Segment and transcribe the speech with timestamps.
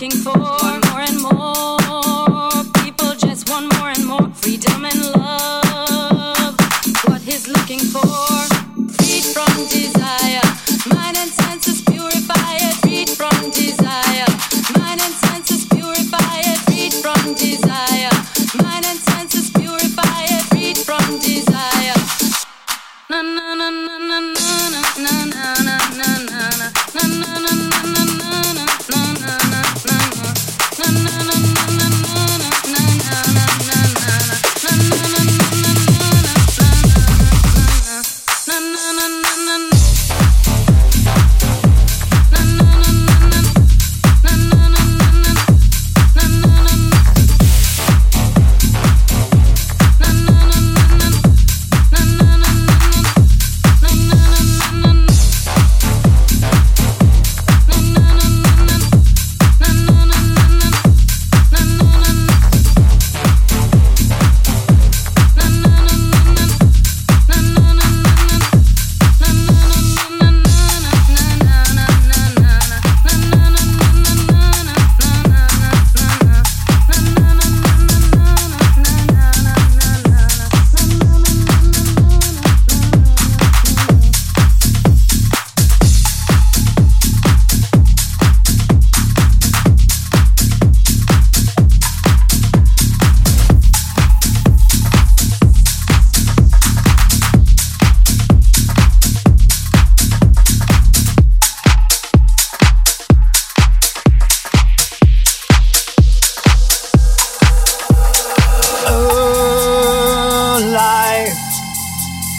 [0.00, 0.69] looking for.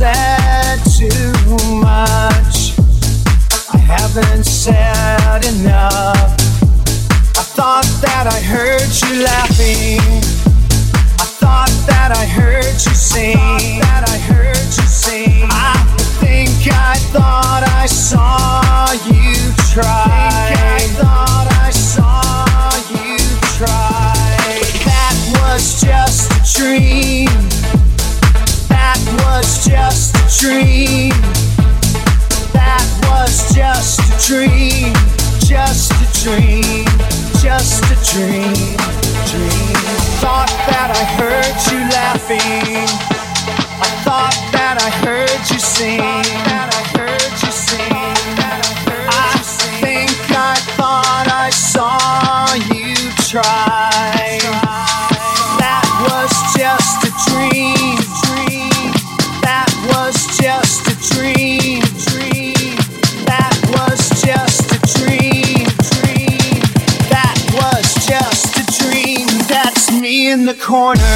[0.00, 2.78] said too much.
[3.70, 6.32] I haven't said enough.
[7.36, 10.39] I thought that I heard you laughing
[11.90, 13.36] that I heard you sing.
[13.82, 15.46] That I heard you sing.
[15.50, 15.74] I
[16.22, 19.34] think I thought I saw you
[19.74, 20.54] try.
[20.54, 23.18] Think I thought I saw you
[23.58, 24.14] try.
[24.86, 27.28] That was just a dream.
[28.68, 31.10] That was just a dream.
[32.54, 34.94] That was just a dream.
[35.42, 36.86] Just a dream.
[37.42, 38.76] Just a dream.
[39.26, 39.89] Dream
[40.20, 42.88] thought that I heard you laughing.
[43.80, 46.59] I thought that I heard you sing.
[70.70, 71.09] corner.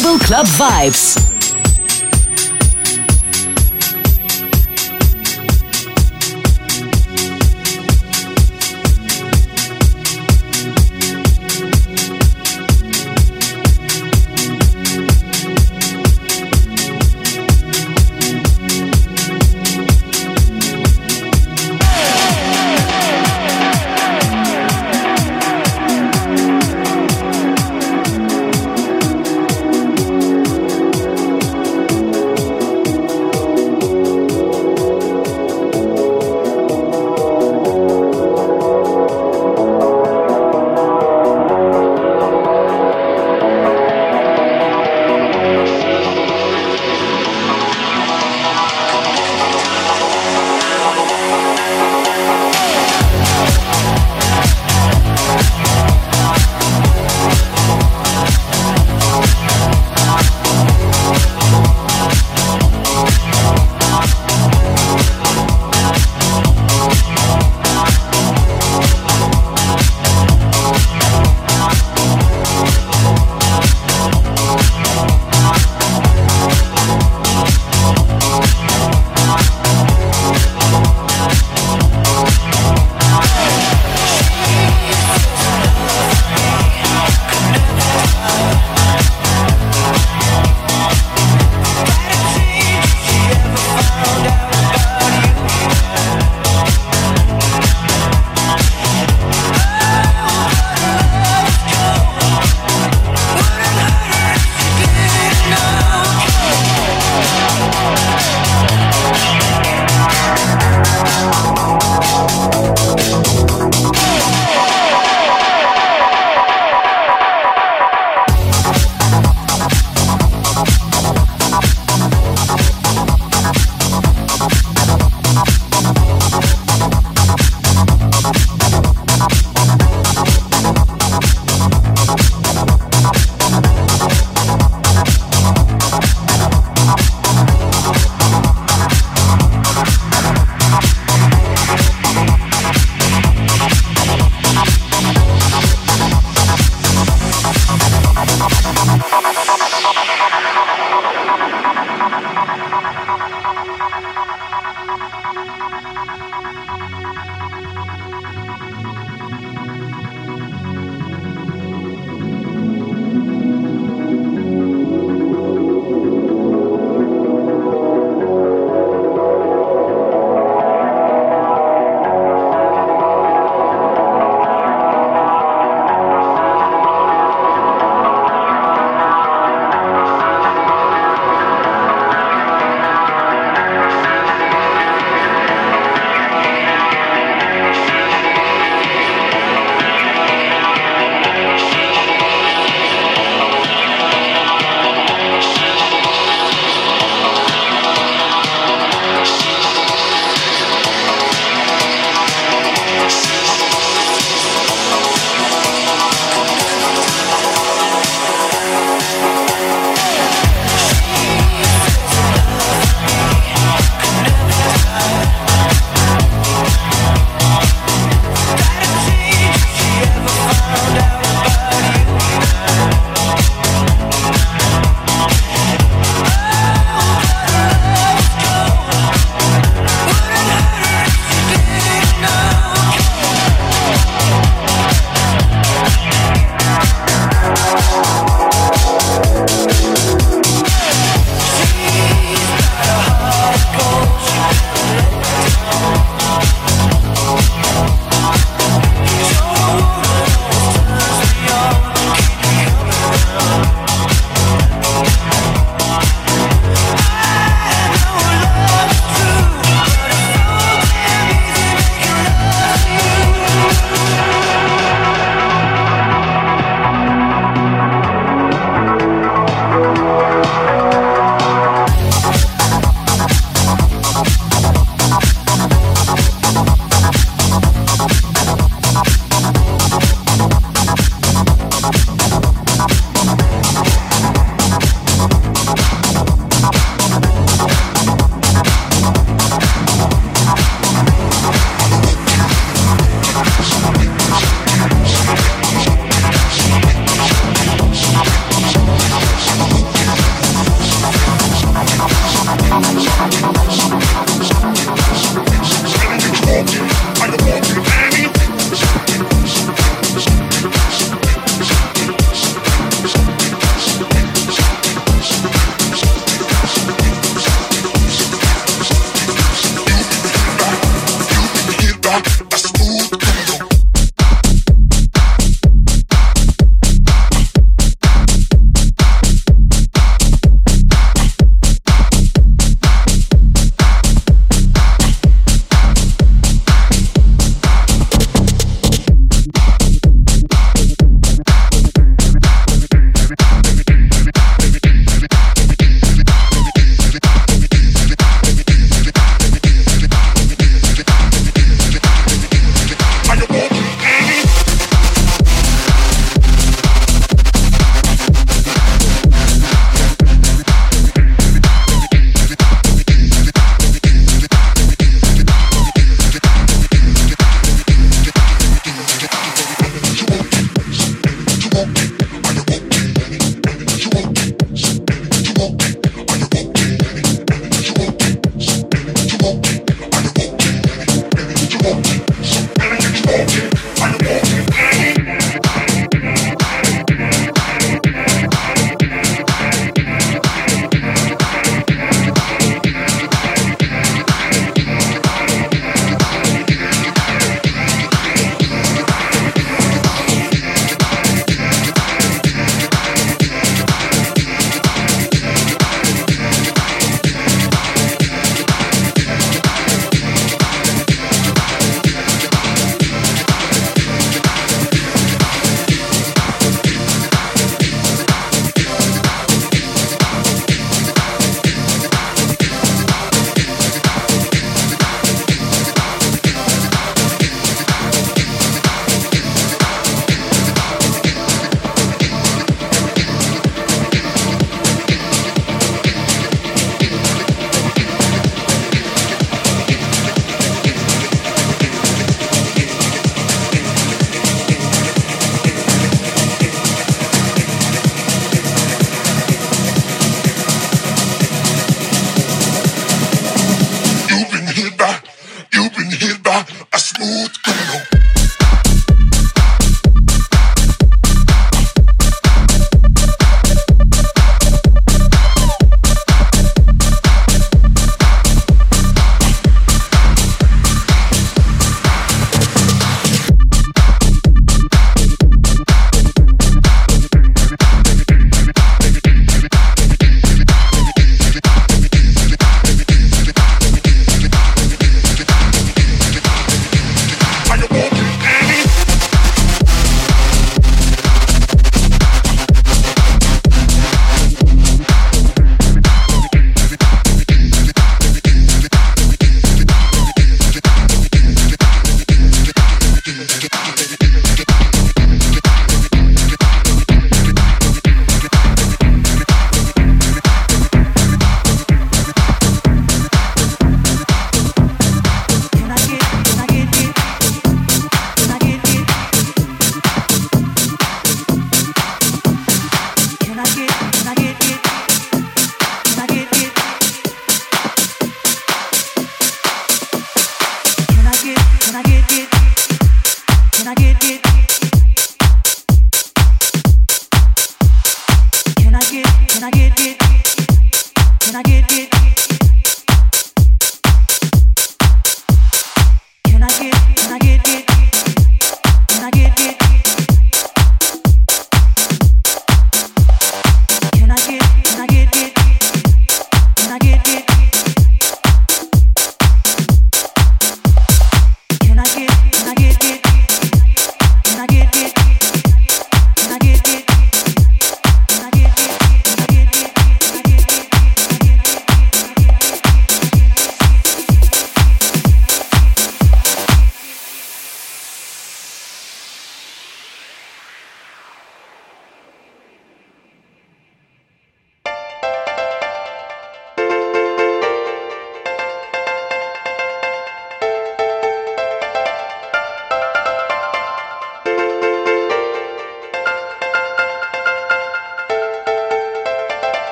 [0.00, 1.39] Global Club Vibes.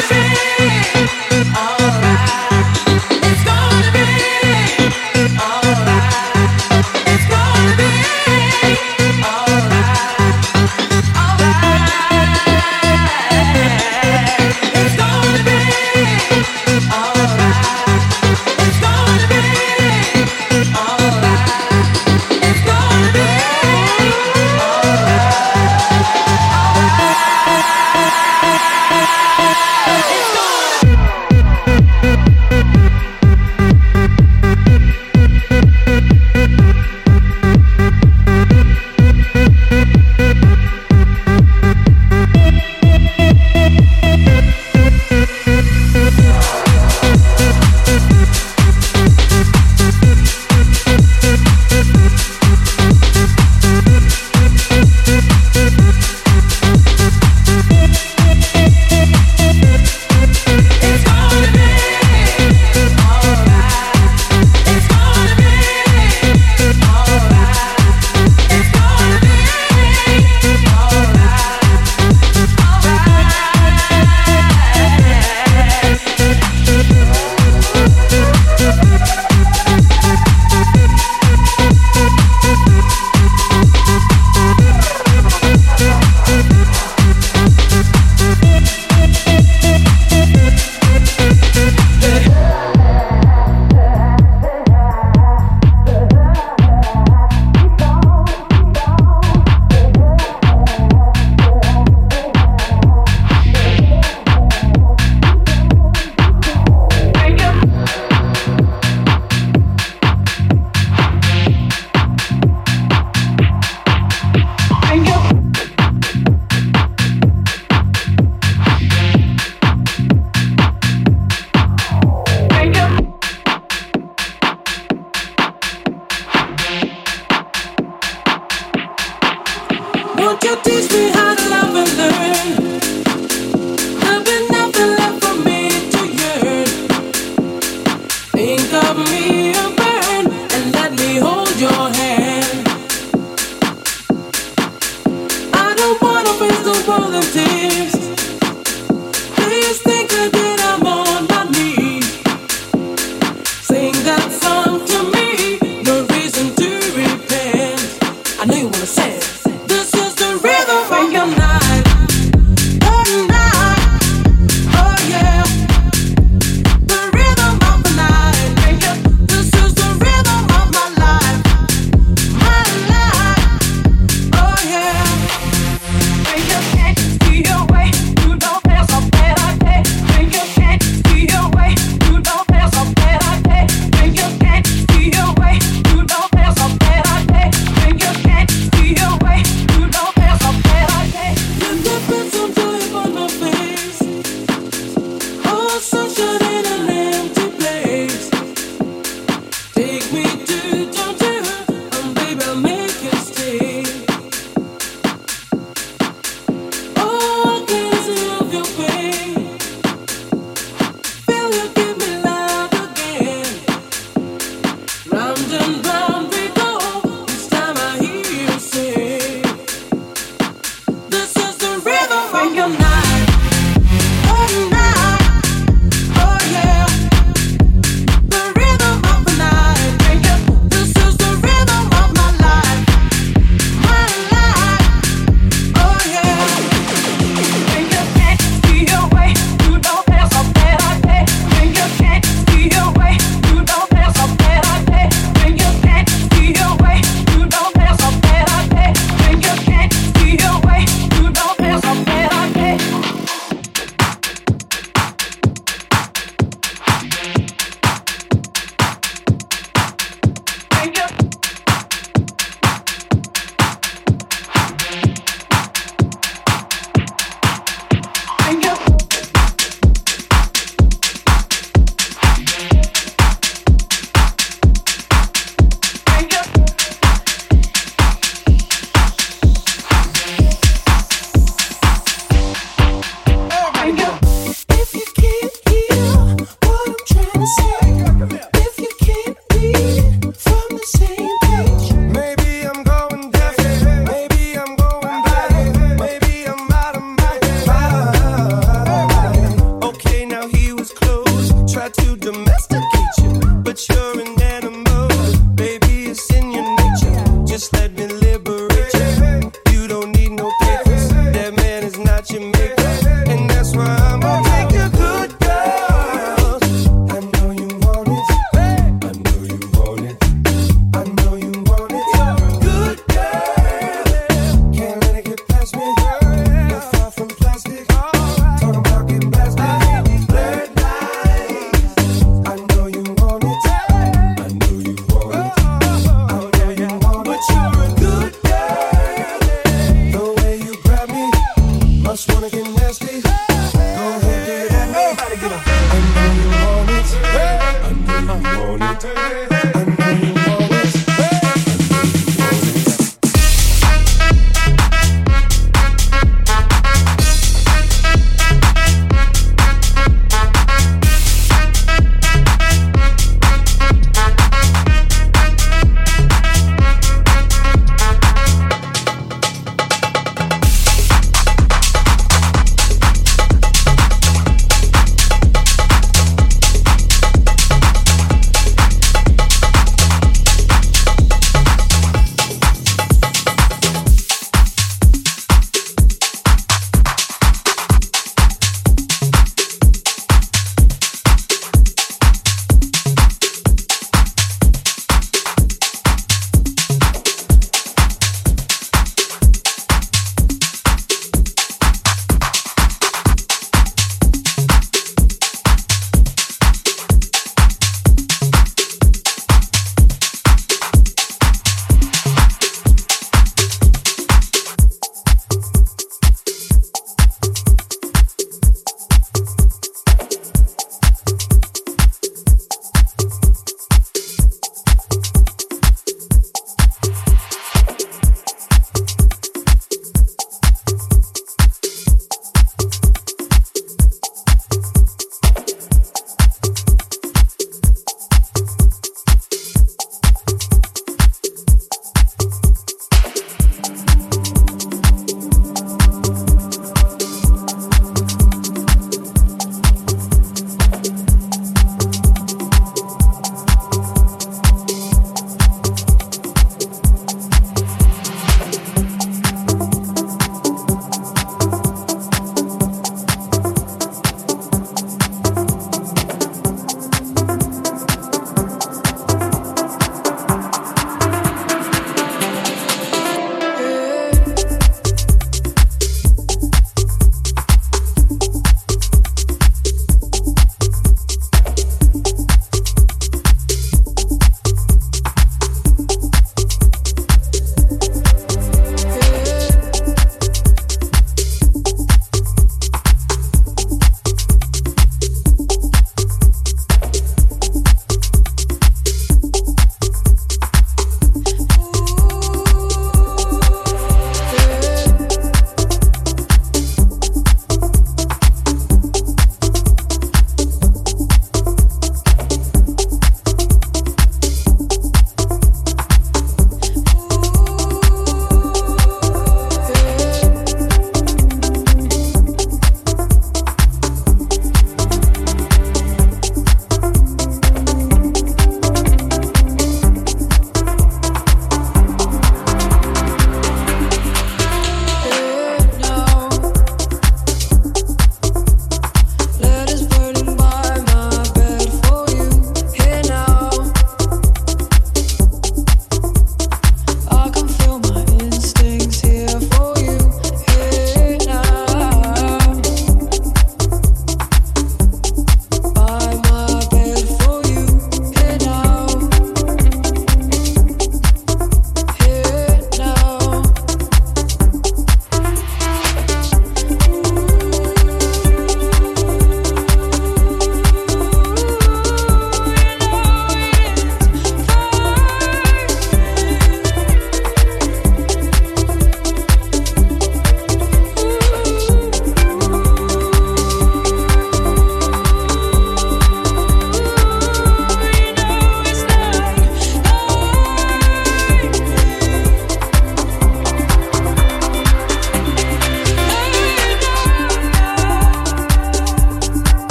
[0.00, 1.27] I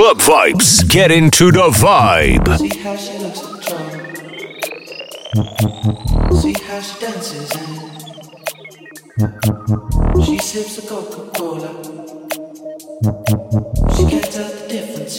[0.00, 0.88] Club vibes.
[0.88, 2.56] Get into the vibe.
[2.56, 3.50] See how she looks at
[5.34, 7.50] the See how she dances
[10.24, 11.70] she sips a Coca Cola.
[13.94, 15.16] She can't tell the difference.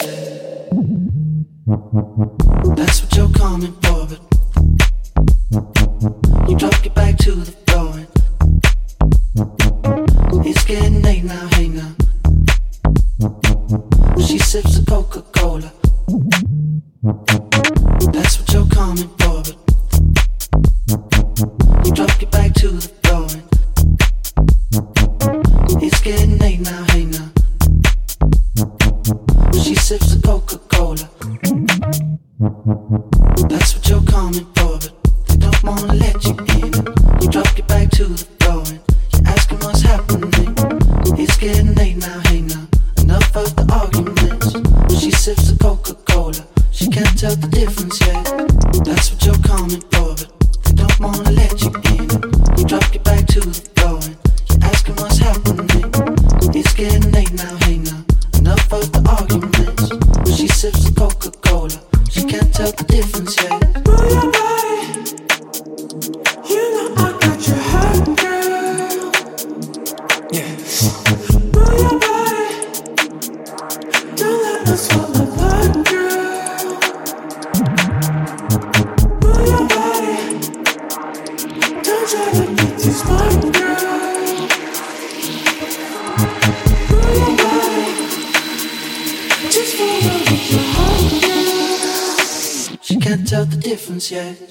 [94.11, 94.50] yet.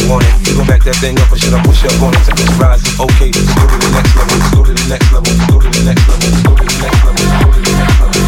[0.00, 0.48] You want it?
[0.48, 2.24] You gon' back that thing up or should I push up on it?
[2.24, 3.30] Temperature rising, okay.
[3.36, 4.36] Let's go to the next level.
[4.40, 5.28] Let's go to the next level.
[5.28, 6.24] Let's go to the next level.
[6.24, 7.20] Let's go to the next level.
[7.20, 8.19] Let's go to the next level.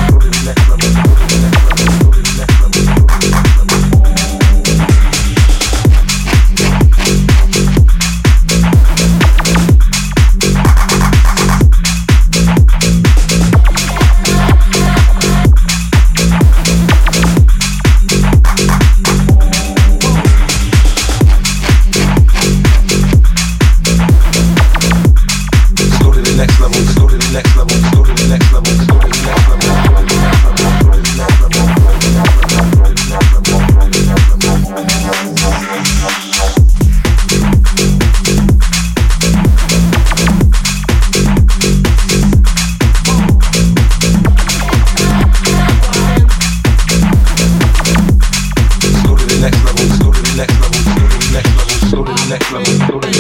[50.33, 53.01] to the next level, go to the next level, go to the next level, go
[53.01, 53.12] to the next level.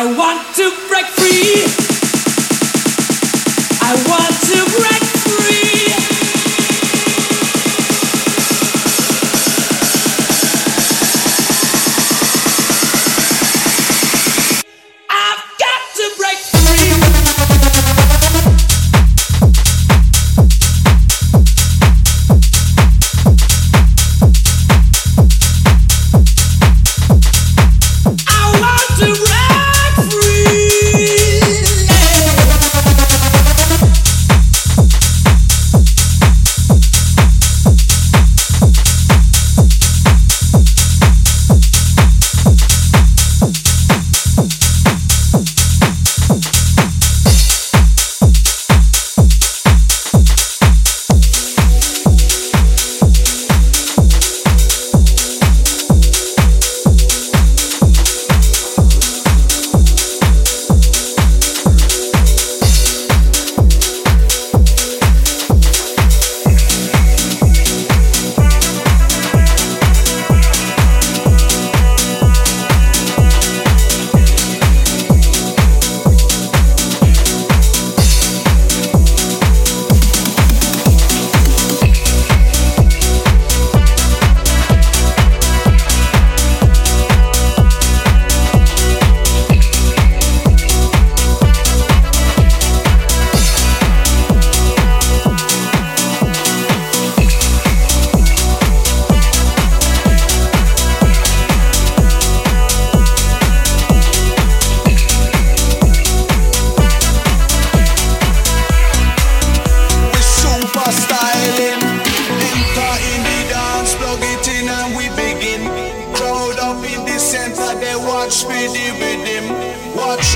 [0.00, 1.66] I want to break free.
[3.82, 4.97] I want to break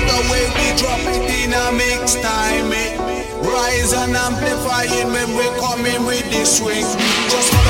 [0.07, 2.71] the way we drop it in a mix time.
[2.71, 2.99] It.
[3.43, 6.85] Rise and amplifying when we coming with this swing.
[7.29, 7.62] Just